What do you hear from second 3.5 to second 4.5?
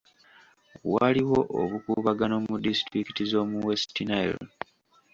West Nile